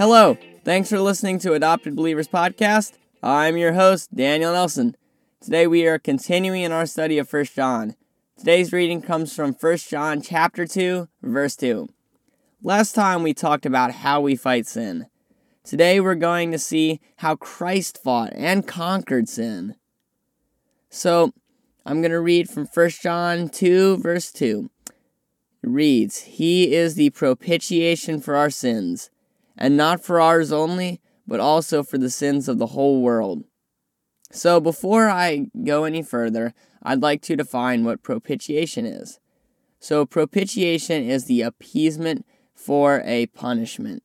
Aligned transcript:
Hello, 0.00 0.38
thanks 0.64 0.88
for 0.88 0.98
listening 0.98 1.38
to 1.40 1.52
Adopted 1.52 1.94
Believers 1.94 2.26
Podcast. 2.26 2.92
I'm 3.22 3.58
your 3.58 3.74
host, 3.74 4.16
Daniel 4.16 4.54
Nelson. 4.54 4.96
Today 5.42 5.66
we 5.66 5.86
are 5.86 5.98
continuing 5.98 6.62
in 6.62 6.72
our 6.72 6.86
study 6.86 7.18
of 7.18 7.30
1 7.30 7.44
John. 7.54 7.96
Today's 8.38 8.72
reading 8.72 9.02
comes 9.02 9.36
from 9.36 9.52
1 9.52 9.76
John 9.76 10.22
chapter 10.22 10.66
2, 10.66 11.06
verse 11.20 11.54
2. 11.54 11.86
Last 12.62 12.94
time 12.94 13.22
we 13.22 13.34
talked 13.34 13.66
about 13.66 13.92
how 13.92 14.22
we 14.22 14.36
fight 14.36 14.66
sin. 14.66 15.06
Today 15.64 16.00
we're 16.00 16.14
going 16.14 16.50
to 16.52 16.58
see 16.58 16.98
how 17.16 17.36
Christ 17.36 18.02
fought 18.02 18.32
and 18.34 18.66
conquered 18.66 19.28
sin. 19.28 19.74
So, 20.88 21.34
I'm 21.84 22.00
going 22.00 22.12
to 22.12 22.20
read 22.20 22.48
from 22.48 22.64
1 22.64 22.88
John 23.02 23.50
2, 23.50 23.98
verse 23.98 24.32
2. 24.32 24.70
It 24.86 24.94
reads, 25.68 26.20
He 26.22 26.72
is 26.72 26.94
the 26.94 27.10
propitiation 27.10 28.22
for 28.22 28.34
our 28.34 28.48
sins, 28.48 29.10
and 29.60 29.76
not 29.76 30.02
for 30.02 30.20
ours 30.20 30.50
only, 30.50 31.00
but 31.26 31.38
also 31.38 31.82
for 31.82 31.98
the 31.98 32.10
sins 32.10 32.48
of 32.48 32.58
the 32.58 32.68
whole 32.68 33.02
world. 33.02 33.44
So, 34.32 34.60
before 34.60 35.08
I 35.08 35.46
go 35.64 35.84
any 35.84 36.02
further, 36.02 36.54
I'd 36.82 37.02
like 37.02 37.20
to 37.22 37.36
define 37.36 37.84
what 37.84 38.02
propitiation 38.02 38.86
is. 38.86 39.20
So, 39.78 40.06
propitiation 40.06 41.08
is 41.08 41.26
the 41.26 41.42
appeasement 41.42 42.24
for 42.54 43.02
a 43.04 43.26
punishment. 43.26 44.02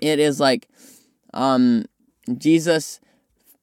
It 0.00 0.18
is 0.18 0.40
like 0.40 0.68
um, 1.32 1.84
Jesus 2.36 3.00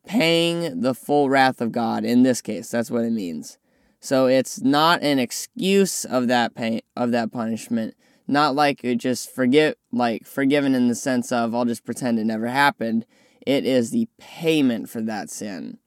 paying 0.05 0.81
the 0.81 0.93
full 0.93 1.29
wrath 1.29 1.61
of 1.61 1.71
God 1.71 2.03
in 2.03 2.23
this 2.23 2.41
case. 2.41 2.69
That's 2.69 2.91
what 2.91 3.03
it 3.03 3.11
means. 3.11 3.57
So 3.99 4.27
it's 4.27 4.61
not 4.61 5.01
an 5.01 5.17
excuse 5.17 6.03
of 6.03 6.27
that 6.27 6.55
pain 6.55 6.81
of 6.95 7.11
that 7.11 7.31
punishment. 7.31 7.95
Not 8.27 8.55
like 8.55 8.81
just 8.97 9.33
forget, 9.33 9.77
like 9.91 10.25
forgiven 10.25 10.75
in 10.75 10.87
the 10.87 10.95
sense 10.95 11.31
of 11.31 11.53
I'll 11.53 11.65
just 11.65 11.85
pretend 11.85 12.19
it 12.19 12.25
never 12.25 12.47
happened. 12.47 13.05
It 13.45 13.65
is 13.65 13.91
the 13.91 14.07
payment 14.17 14.89
for 14.89 15.01
that 15.01 15.29
sin. 15.29 15.77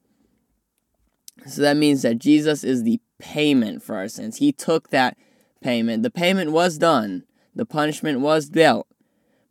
So 1.47 1.63
that 1.63 1.77
means 1.77 2.03
that 2.03 2.19
Jesus 2.19 2.65
is 2.65 2.83
the 2.83 3.01
payment 3.19 3.83
for 3.83 3.97
our 3.97 4.09
sins. 4.09 4.37
He 4.37 4.53
took 4.53 4.91
that 4.91 5.17
payment. 5.63 6.03
The 6.03 6.11
payment 6.11 6.53
was 6.53 6.77
done. 6.77 7.25
The 7.55 7.67
punishment 7.67 8.21
was 8.21 8.49
dealt. 8.49 8.87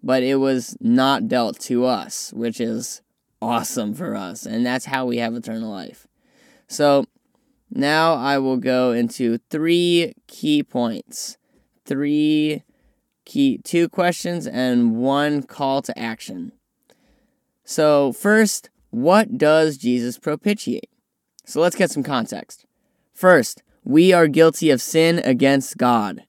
But 0.04 0.22
it 0.22 0.36
was 0.36 0.78
not 0.80 1.28
dealt 1.28 1.60
to 1.62 1.86
us, 1.86 2.32
which 2.34 2.60
is 2.60 3.02
awesome 3.42 3.96
for 3.96 4.16
us. 4.16 4.46
And 4.46 4.64
that's 4.66 4.86
how 4.86 5.06
we 5.06 5.18
have 5.18 5.34
eternal 5.34 5.72
life. 5.72 6.06
So 6.68 7.06
now 7.72 8.14
I 8.14 8.38
will 8.38 8.58
go 8.58 8.92
into 8.92 9.40
three 9.50 10.14
key 10.28 10.62
points. 10.62 11.38
Three 11.86 12.64
key, 13.26 13.60
two 13.64 13.90
questions 13.90 14.48
and 14.48 14.96
one 14.96 15.44
call 15.44 15.82
to 15.82 15.98
action. 15.98 16.52
So, 17.64 18.14
first, 18.14 18.70
what 18.92 19.38
does 19.38 19.78
Jesus 19.78 20.18
propitiate? 20.18 20.90
So 21.46 21.62
let's 21.62 21.76
get 21.76 21.92
some 21.92 22.04
context. 22.04 22.66
First, 23.14 23.64
we 23.84 24.14
are 24.14 24.28
guilty 24.28 24.70
of 24.70 24.82
sin 24.82 25.20
against 25.20 25.78
God. 25.78 26.24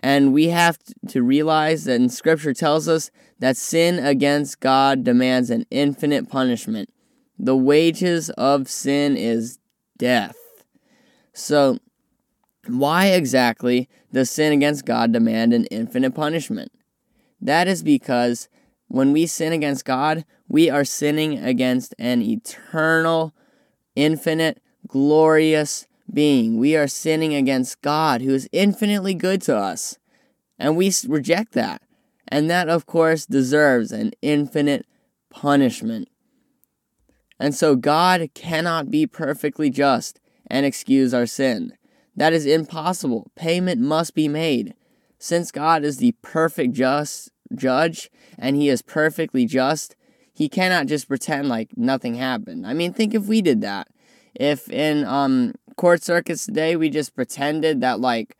And 0.00 0.34
we 0.34 0.48
have 0.48 0.78
to 1.08 1.22
realize 1.22 1.84
that 1.84 1.94
in 1.94 2.08
Scripture 2.08 2.52
tells 2.52 2.88
us 2.88 3.10
that 3.38 3.56
sin 3.56 3.98
against 3.98 4.60
God 4.60 5.02
demands 5.02 5.50
an 5.50 5.66
infinite 5.70 6.28
punishment. 6.28 6.90
The 7.38 7.56
wages 7.56 8.28
of 8.30 8.68
sin 8.68 9.16
is 9.16 9.58
death. 9.96 10.36
So, 11.32 11.78
why 12.66 13.06
exactly 13.06 13.88
does 14.12 14.30
sin 14.30 14.52
against 14.52 14.84
God 14.84 15.12
demand 15.12 15.52
an 15.52 15.66
infinite 15.66 16.14
punishment? 16.14 16.72
That 17.40 17.68
is 17.68 17.82
because 17.82 18.48
when 18.88 19.12
we 19.12 19.26
sin 19.26 19.52
against 19.52 19.84
God, 19.84 20.24
we 20.48 20.70
are 20.70 20.84
sinning 20.84 21.38
against 21.38 21.94
an 21.98 22.22
eternal, 22.22 23.34
infinite, 23.96 24.62
glorious, 24.86 25.86
being. 26.12 26.58
We 26.58 26.76
are 26.76 26.88
sinning 26.88 27.34
against 27.34 27.80
God, 27.82 28.20
who 28.20 28.34
is 28.34 28.48
infinitely 28.52 29.14
good 29.14 29.42
to 29.42 29.56
us. 29.56 29.98
And 30.58 30.76
we 30.76 30.92
reject 31.06 31.52
that. 31.52 31.82
And 32.28 32.48
that, 32.50 32.68
of 32.68 32.86
course, 32.86 33.26
deserves 33.26 33.92
an 33.92 34.12
infinite 34.22 34.86
punishment. 35.30 36.08
And 37.38 37.54
so 37.54 37.74
God 37.74 38.30
cannot 38.34 38.90
be 38.90 39.06
perfectly 39.06 39.70
just 39.70 40.20
and 40.46 40.64
excuse 40.64 41.12
our 41.12 41.26
sin. 41.26 41.72
That 42.16 42.32
is 42.32 42.46
impossible. 42.46 43.30
Payment 43.34 43.80
must 43.80 44.14
be 44.14 44.28
made. 44.28 44.74
Since 45.18 45.50
God 45.50 45.84
is 45.84 45.98
the 45.98 46.12
perfect 46.22 46.74
just 46.74 47.30
judge 47.54 48.10
and 48.38 48.56
he 48.56 48.68
is 48.68 48.82
perfectly 48.82 49.46
just, 49.46 49.96
he 50.32 50.48
cannot 50.48 50.86
just 50.86 51.08
pretend 51.08 51.48
like 51.48 51.76
nothing 51.76 52.16
happened. 52.16 52.66
I 52.66 52.74
mean, 52.74 52.92
think 52.92 53.14
if 53.14 53.26
we 53.26 53.40
did 53.40 53.60
that. 53.62 53.88
If 54.34 54.68
in 54.68 55.04
um 55.04 55.54
court 55.76 56.02
circuits 56.02 56.46
today, 56.46 56.76
we 56.76 56.90
just 56.90 57.14
pretended 57.14 57.80
that, 57.80 58.00
like, 58.00 58.36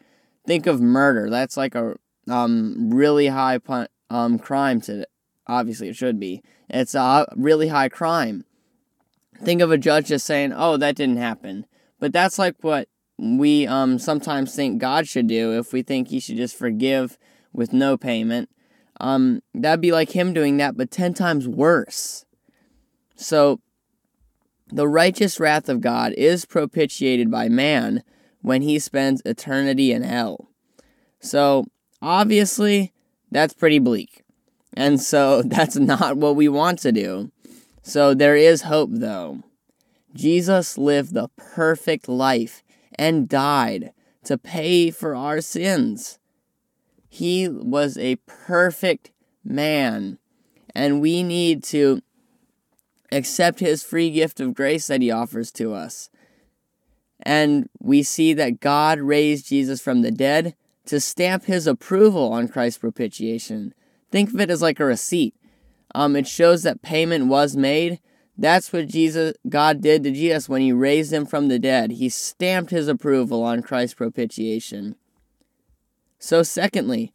think 0.46 0.66
of 0.66 0.80
murder. 0.80 1.30
That's 1.30 1.56
like 1.56 1.74
a 1.74 1.96
um, 2.28 2.90
really 2.92 3.28
high 3.28 3.58
pun- 3.58 3.88
um, 4.10 4.38
crime 4.38 4.80
to 4.82 5.06
obviously 5.46 5.88
it 5.88 5.96
should 5.96 6.18
be. 6.18 6.42
It's 6.68 6.94
a 6.94 7.26
really 7.36 7.68
high 7.68 7.88
crime. 7.88 8.44
Think 9.42 9.60
of 9.60 9.70
a 9.70 9.78
judge 9.78 10.06
just 10.06 10.26
saying, 10.26 10.52
"Oh, 10.54 10.76
that 10.76 10.96
didn't 10.96 11.16
happen," 11.16 11.66
but 11.98 12.12
that's 12.12 12.38
like 12.38 12.56
what 12.60 12.88
we 13.18 13.66
um, 13.66 13.98
sometimes 13.98 14.54
think 14.54 14.80
God 14.80 15.06
should 15.06 15.26
do 15.26 15.58
if 15.58 15.72
we 15.72 15.82
think 15.82 16.08
He 16.08 16.20
should 16.20 16.36
just 16.36 16.56
forgive 16.56 17.18
with 17.52 17.72
no 17.72 17.96
payment. 17.96 18.48
Um, 19.00 19.42
that'd 19.54 19.80
be 19.80 19.92
like 19.92 20.10
Him 20.10 20.32
doing 20.32 20.56
that, 20.58 20.76
but 20.76 20.90
ten 20.90 21.14
times 21.14 21.46
worse. 21.46 22.24
So 23.16 23.60
the 24.74 24.88
righteous 24.88 25.38
wrath 25.38 25.68
of 25.68 25.80
God 25.80 26.12
is 26.14 26.44
propitiated 26.44 27.30
by 27.30 27.48
man 27.48 28.02
when 28.42 28.62
he 28.62 28.80
spends 28.80 29.22
eternity 29.24 29.92
in 29.92 30.02
hell. 30.02 30.48
So, 31.20 31.66
obviously, 32.02 32.92
that's 33.30 33.54
pretty 33.54 33.78
bleak. 33.78 34.24
And 34.76 35.00
so, 35.00 35.42
that's 35.46 35.76
not 35.76 36.16
what 36.16 36.34
we 36.34 36.48
want 36.48 36.80
to 36.80 36.90
do. 36.90 37.30
So, 37.82 38.14
there 38.14 38.34
is 38.34 38.62
hope, 38.62 38.90
though. 38.92 39.44
Jesus 40.12 40.76
lived 40.76 41.14
the 41.14 41.28
perfect 41.36 42.08
life 42.08 42.63
and 42.98 43.28
died 43.28 43.92
to 44.24 44.38
pay 44.38 44.90
for 44.90 45.14
our 45.14 45.40
sins. 45.40 46.18
He 47.08 47.48
was 47.48 47.96
a 47.96 48.16
perfect 48.26 49.12
man, 49.44 50.18
and 50.74 51.00
we 51.00 51.22
need 51.22 51.62
to 51.64 52.00
accept 53.12 53.60
his 53.60 53.82
free 53.82 54.10
gift 54.10 54.40
of 54.40 54.54
grace 54.54 54.88
that 54.88 55.02
he 55.02 55.10
offers 55.10 55.52
to 55.52 55.72
us. 55.72 56.10
And 57.20 57.68
we 57.80 58.02
see 58.02 58.32
that 58.34 58.60
God 58.60 58.98
raised 58.98 59.46
Jesus 59.46 59.80
from 59.80 60.02
the 60.02 60.10
dead 60.10 60.56
to 60.86 61.00
stamp 61.00 61.44
his 61.44 61.66
approval 61.66 62.32
on 62.32 62.48
Christ's 62.48 62.78
propitiation. 62.78 63.72
Think 64.10 64.34
of 64.34 64.40
it 64.40 64.50
as 64.50 64.60
like 64.60 64.80
a 64.80 64.84
receipt. 64.84 65.34
Um, 65.94 66.16
it 66.16 66.26
shows 66.26 66.62
that 66.64 66.82
payment 66.82 67.26
was 67.26 67.56
made. 67.56 68.00
That's 68.36 68.72
what 68.72 68.88
Jesus 68.88 69.34
God 69.48 69.80
did 69.80 70.02
to 70.04 70.10
Jesus 70.10 70.48
when 70.48 70.60
he 70.60 70.72
raised 70.72 71.12
him 71.12 71.24
from 71.24 71.48
the 71.48 71.58
dead. 71.58 71.92
He 71.92 72.08
stamped 72.08 72.70
his 72.70 72.88
approval 72.88 73.42
on 73.44 73.62
Christ's 73.62 73.94
propitiation. 73.94 74.96
So 76.18 76.42
secondly, 76.42 77.12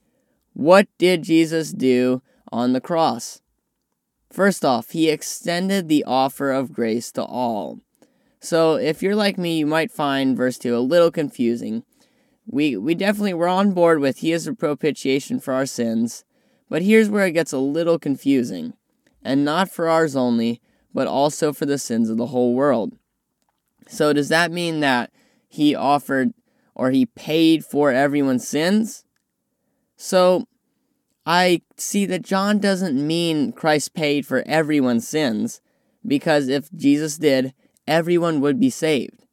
what 0.54 0.88
did 0.98 1.24
Jesus 1.24 1.72
do 1.72 2.22
on 2.52 2.74
the 2.74 2.82
cross? 2.82 3.42
First 4.32 4.64
off, 4.64 4.92
he 4.92 5.10
extended 5.10 5.88
the 5.88 6.04
offer 6.06 6.52
of 6.52 6.74
grace 6.74 7.12
to 7.14 7.24
all. 7.24 7.80
So 8.40 8.76
if 8.76 9.02
you're 9.02 9.16
like 9.16 9.38
me, 9.38 9.58
you 9.58 9.66
might 9.66 9.92
find 9.92 10.38
verse 10.38 10.58
2 10.58 10.78
a 10.78 10.80
little 10.80 11.12
confusing. 11.12 11.84
We 12.46 12.78
we 12.78 12.96
definitely 12.96 13.34
we're 13.34 13.48
on 13.48 13.74
board 13.74 14.00
with 14.00 14.20
he 14.20 14.32
is 14.32 14.48
a 14.48 14.54
propitiation 14.54 15.40
for 15.40 15.54
our 15.54 15.66
sins, 15.66 16.24
but 16.70 16.82
here's 16.82 17.10
where 17.10 17.26
it 17.26 17.34
gets 17.34 17.52
a 17.52 17.58
little 17.58 18.00
confusing. 18.00 18.74
And 19.22 19.44
not 19.44 19.70
for 19.70 19.90
ours 19.90 20.16
only, 20.16 20.62
but 20.94 21.08
also 21.08 21.54
for 21.54 21.66
the 21.66 21.78
sins 21.78 22.10
of 22.10 22.18
the 22.18 22.28
whole 22.28 22.54
world. 22.54 22.98
So 23.88 24.14
does 24.14 24.30
that 24.30 24.52
mean 24.52 24.80
that 24.82 25.12
he 25.48 25.76
offered 25.76 26.34
or 26.76 26.92
he 26.92 27.06
paid 27.06 27.66
for 27.66 27.92
everyone's 27.92 28.48
sins? 28.48 29.04
So 29.96 30.48
I 31.26 31.62
see 31.78 32.06
that 32.06 32.24
John 32.24 32.60
doesn't 32.60 33.06
mean 33.06 33.52
Christ 33.52 33.94
paid 33.94 34.26
for 34.26 34.44
everyone's 34.48 35.08
sins, 35.08 35.62
because 36.08 36.48
if 36.48 36.72
Jesus 36.72 37.18
did, 37.18 37.54
everyone 37.88 38.42
would 38.42 38.60
be 38.60 38.70
saved. 38.70 39.26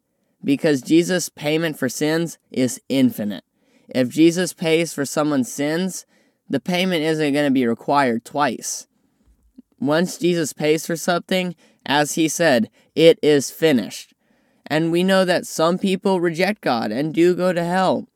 Because 0.44 0.82
Jesus' 0.82 1.28
payment 1.28 1.78
for 1.78 1.88
sins 1.88 2.38
is 2.50 2.80
infinite. 2.88 3.44
If 3.88 4.08
Jesus 4.08 4.52
pays 4.52 4.92
for 4.92 5.04
someone's 5.04 5.50
sins, 5.50 6.04
the 6.48 6.60
payment 6.60 7.02
isn't 7.02 7.32
going 7.32 7.46
to 7.46 7.50
be 7.50 7.66
required 7.66 8.24
twice. 8.24 8.86
Once 9.80 10.18
Jesus 10.18 10.52
pays 10.52 10.86
for 10.86 10.96
something, 10.96 11.54
as 11.84 12.14
he 12.14 12.28
said, 12.28 12.70
it 12.94 13.18
is 13.22 13.50
finished. 13.50 14.14
And 14.66 14.90
we 14.90 15.04
know 15.04 15.24
that 15.24 15.46
some 15.46 15.78
people 15.78 16.20
reject 16.20 16.60
God 16.60 16.90
and 16.90 17.14
do 17.14 17.34
go 17.34 17.52
to 17.52 17.62
hell. 17.62 18.08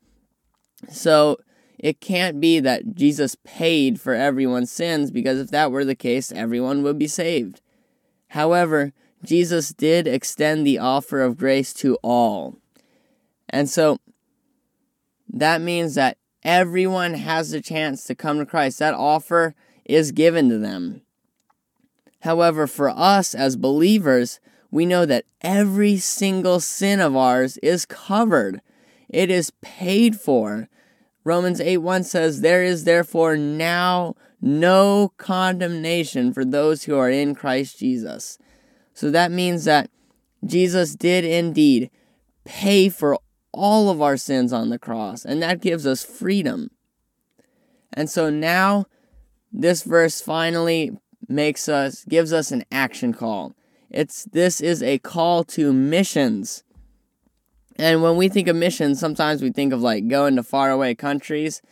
So 0.88 1.38
It 1.80 1.98
can't 1.98 2.40
be 2.40 2.60
that 2.60 2.94
Jesus 2.94 3.36
paid 3.42 3.98
for 3.98 4.14
everyone's 4.14 4.70
sins 4.70 5.10
because 5.10 5.40
if 5.40 5.50
that 5.50 5.72
were 5.72 5.84
the 5.84 5.94
case, 5.94 6.30
everyone 6.30 6.82
would 6.82 6.98
be 6.98 7.08
saved. 7.08 7.62
However, 8.28 8.92
Jesus 9.24 9.72
did 9.72 10.06
extend 10.06 10.66
the 10.66 10.78
offer 10.78 11.22
of 11.22 11.38
grace 11.38 11.72
to 11.74 11.96
all. 12.02 12.58
And 13.48 13.68
so 13.68 13.96
that 15.32 15.62
means 15.62 15.94
that 15.94 16.18
everyone 16.42 17.14
has 17.14 17.52
a 17.54 17.62
chance 17.62 18.04
to 18.04 18.14
come 18.14 18.38
to 18.38 18.46
Christ. 18.46 18.78
That 18.78 18.94
offer 18.94 19.54
is 19.86 20.12
given 20.12 20.50
to 20.50 20.58
them. 20.58 21.00
However, 22.20 22.66
for 22.66 22.90
us 22.90 23.34
as 23.34 23.56
believers, 23.56 24.40
we 24.70 24.86
know 24.86 25.06
that 25.06 25.24
every 25.40 25.96
single 25.96 26.60
sin 26.60 27.00
of 27.00 27.16
ours 27.16 27.56
is 27.58 27.86
covered. 27.86 28.60
It 29.08 29.30
is 29.30 29.52
paid 29.60 30.16
for. 30.20 30.68
Romans 31.24 31.60
8 31.60 31.78
1 31.78 32.04
says, 32.04 32.40
There 32.40 32.62
is 32.62 32.84
therefore 32.84 33.36
now 33.36 34.14
no 34.40 35.12
condemnation 35.16 36.32
for 36.32 36.44
those 36.44 36.84
who 36.84 36.96
are 36.96 37.10
in 37.10 37.34
Christ 37.34 37.78
Jesus. 37.78 38.38
So 38.94 39.10
that 39.10 39.30
means 39.30 39.64
that 39.64 39.90
Jesus 40.44 40.94
did 40.94 41.24
indeed 41.24 41.90
pay 42.44 42.88
for 42.88 43.18
all 43.52 43.90
of 43.90 44.00
our 44.00 44.16
sins 44.16 44.52
on 44.52 44.70
the 44.70 44.78
cross, 44.78 45.24
and 45.24 45.42
that 45.42 45.60
gives 45.60 45.86
us 45.86 46.04
freedom. 46.04 46.70
And 47.92 48.08
so 48.08 48.30
now 48.30 48.86
this 49.52 49.82
verse 49.82 50.20
finally 50.20 50.92
makes 51.30 51.68
us 51.68 52.04
gives 52.04 52.32
us 52.32 52.50
an 52.50 52.64
action 52.70 53.14
call. 53.14 53.54
It's 53.88 54.24
this 54.24 54.60
is 54.60 54.82
a 54.82 54.98
call 54.98 55.44
to 55.44 55.72
missions. 55.72 56.64
And 57.76 58.02
when 58.02 58.16
we 58.16 58.28
think 58.28 58.46
of 58.48 58.56
missions, 58.56 59.00
sometimes 59.00 59.40
we 59.40 59.50
think 59.50 59.72
of 59.72 59.80
like 59.80 60.08
going 60.08 60.36
to 60.36 60.42
faraway 60.42 60.94
countries. 60.94 61.62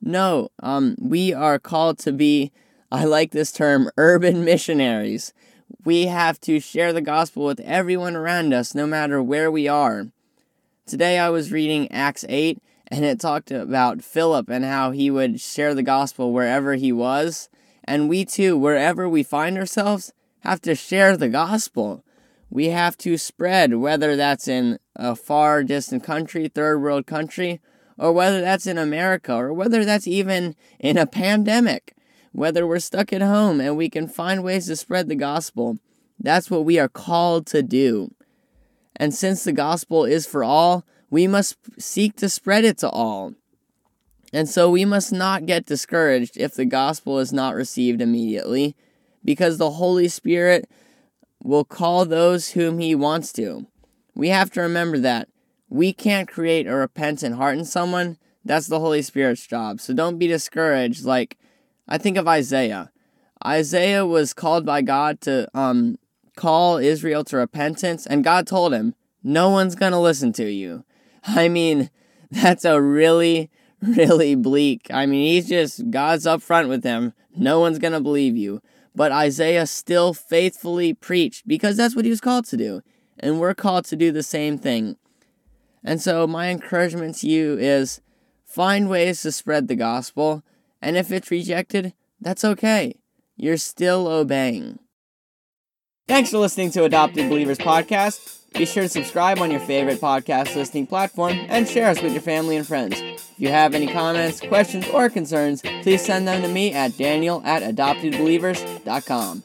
No, 0.00 0.48
um, 0.62 0.96
we 0.98 1.34
are 1.34 1.58
called 1.58 1.98
to 2.00 2.12
be, 2.12 2.52
I 2.90 3.04
like 3.04 3.32
this 3.32 3.52
term, 3.52 3.90
urban 3.98 4.44
missionaries. 4.44 5.34
We 5.84 6.06
have 6.06 6.40
to 6.42 6.60
share 6.60 6.92
the 6.92 7.02
gospel 7.02 7.44
with 7.44 7.60
everyone 7.60 8.16
around 8.16 8.54
us, 8.54 8.74
no 8.74 8.86
matter 8.86 9.22
where 9.22 9.50
we 9.50 9.68
are. 9.68 10.06
Today 10.86 11.18
I 11.18 11.28
was 11.28 11.52
reading 11.52 11.92
Acts 11.92 12.24
8, 12.28 12.58
and 12.88 13.04
it 13.04 13.20
talked 13.20 13.50
about 13.50 14.02
Philip 14.02 14.48
and 14.48 14.64
how 14.64 14.90
he 14.90 15.10
would 15.10 15.40
share 15.40 15.74
the 15.74 15.82
gospel 15.82 16.32
wherever 16.32 16.74
he 16.74 16.90
was. 16.90 17.48
And 17.90 18.08
we 18.08 18.24
too, 18.24 18.56
wherever 18.56 19.08
we 19.08 19.24
find 19.24 19.58
ourselves, 19.58 20.12
have 20.44 20.62
to 20.62 20.76
share 20.76 21.16
the 21.16 21.28
gospel. 21.28 22.04
We 22.48 22.66
have 22.66 22.96
to 22.98 23.18
spread, 23.18 23.74
whether 23.74 24.14
that's 24.14 24.46
in 24.46 24.78
a 24.94 25.16
far 25.16 25.64
distant 25.64 26.04
country, 26.04 26.46
third 26.46 26.80
world 26.80 27.08
country, 27.08 27.60
or 27.98 28.12
whether 28.12 28.40
that's 28.40 28.68
in 28.68 28.78
America, 28.78 29.34
or 29.34 29.52
whether 29.52 29.84
that's 29.84 30.06
even 30.06 30.54
in 30.78 30.96
a 30.98 31.04
pandemic, 31.04 31.96
whether 32.30 32.64
we're 32.64 32.78
stuck 32.78 33.12
at 33.12 33.22
home 33.22 33.60
and 33.60 33.76
we 33.76 33.90
can 33.90 34.06
find 34.06 34.44
ways 34.44 34.68
to 34.68 34.76
spread 34.76 35.08
the 35.08 35.16
gospel. 35.16 35.78
That's 36.16 36.48
what 36.48 36.64
we 36.64 36.78
are 36.78 36.88
called 36.88 37.48
to 37.48 37.60
do. 37.60 38.14
And 38.94 39.12
since 39.12 39.42
the 39.42 39.52
gospel 39.52 40.04
is 40.04 40.28
for 40.28 40.44
all, 40.44 40.84
we 41.10 41.26
must 41.26 41.56
seek 41.76 42.14
to 42.18 42.28
spread 42.28 42.64
it 42.64 42.78
to 42.78 42.88
all. 42.88 43.34
And 44.32 44.48
so 44.48 44.70
we 44.70 44.84
must 44.84 45.12
not 45.12 45.46
get 45.46 45.66
discouraged 45.66 46.36
if 46.36 46.54
the 46.54 46.64
gospel 46.64 47.18
is 47.18 47.32
not 47.32 47.54
received 47.54 48.00
immediately, 48.00 48.76
because 49.24 49.58
the 49.58 49.72
Holy 49.72 50.08
Spirit 50.08 50.70
will 51.42 51.64
call 51.64 52.04
those 52.04 52.50
whom 52.50 52.78
He 52.78 52.94
wants 52.94 53.32
to. 53.34 53.66
We 54.14 54.28
have 54.28 54.50
to 54.52 54.60
remember 54.60 54.98
that. 54.98 55.28
We 55.68 55.92
can't 55.92 56.28
create 56.28 56.66
a 56.66 56.74
repentant 56.74 57.36
heart 57.36 57.58
in 57.58 57.64
someone. 57.64 58.18
That's 58.44 58.66
the 58.66 58.80
Holy 58.80 59.02
Spirit's 59.02 59.46
job. 59.46 59.80
So 59.80 59.94
don't 59.94 60.18
be 60.18 60.26
discouraged. 60.26 61.04
Like, 61.04 61.38
I 61.88 61.98
think 61.98 62.16
of 62.16 62.28
Isaiah. 62.28 62.90
Isaiah 63.44 64.04
was 64.04 64.34
called 64.34 64.66
by 64.66 64.82
God 64.82 65.20
to 65.22 65.48
um, 65.54 65.98
call 66.36 66.76
Israel 66.76 67.24
to 67.24 67.36
repentance, 67.36 68.06
and 68.06 68.24
God 68.24 68.46
told 68.46 68.72
him, 68.72 68.94
No 69.22 69.50
one's 69.50 69.74
going 69.74 69.92
to 69.92 69.98
listen 69.98 70.32
to 70.34 70.50
you. 70.50 70.84
I 71.24 71.48
mean, 71.48 71.90
that's 72.30 72.64
a 72.64 72.80
really, 72.80 73.50
really 73.96 74.34
bleak. 74.34 74.86
I 74.90 75.06
mean, 75.06 75.26
he's 75.26 75.48
just, 75.48 75.90
God's 75.90 76.26
upfront 76.26 76.68
with 76.68 76.84
him. 76.84 77.14
No 77.36 77.60
one's 77.60 77.78
going 77.78 77.92
to 77.92 78.00
believe 78.00 78.36
you. 78.36 78.60
But 78.94 79.12
Isaiah 79.12 79.66
still 79.66 80.12
faithfully 80.12 80.94
preached 80.94 81.46
because 81.46 81.76
that's 81.76 81.94
what 81.94 82.04
he 82.04 82.10
was 82.10 82.20
called 82.20 82.46
to 82.46 82.56
do. 82.56 82.82
And 83.18 83.38
we're 83.38 83.54
called 83.54 83.84
to 83.86 83.96
do 83.96 84.12
the 84.12 84.22
same 84.22 84.58
thing. 84.58 84.96
And 85.84 86.00
so, 86.00 86.26
my 86.26 86.50
encouragement 86.50 87.16
to 87.18 87.28
you 87.28 87.56
is 87.58 88.00
find 88.44 88.90
ways 88.90 89.22
to 89.22 89.32
spread 89.32 89.68
the 89.68 89.76
gospel. 89.76 90.42
And 90.82 90.96
if 90.96 91.10
it's 91.10 91.30
rejected, 91.30 91.94
that's 92.20 92.44
okay. 92.44 92.94
You're 93.36 93.56
still 93.56 94.06
obeying. 94.06 94.78
Thanks 96.10 96.30
for 96.30 96.38
listening 96.38 96.72
to 96.72 96.82
Adopted 96.82 97.28
Believers 97.28 97.58
Podcast. 97.58 98.40
Be 98.52 98.66
sure 98.66 98.82
to 98.82 98.88
subscribe 98.88 99.38
on 99.38 99.52
your 99.52 99.60
favorite 99.60 100.00
podcast 100.00 100.56
listening 100.56 100.88
platform 100.88 101.34
and 101.48 101.68
share 101.68 101.88
us 101.88 102.02
with 102.02 102.10
your 102.10 102.20
family 102.20 102.56
and 102.56 102.66
friends. 102.66 103.00
If 103.00 103.34
you 103.38 103.50
have 103.50 103.74
any 103.74 103.86
comments, 103.86 104.40
questions, 104.40 104.88
or 104.88 105.08
concerns, 105.08 105.62
please 105.62 106.04
send 106.04 106.26
them 106.26 106.42
to 106.42 106.48
me 106.48 106.72
at 106.72 106.98
daniel 106.98 107.40
at 107.44 107.62
adoptedbelievers.com. 107.62 109.44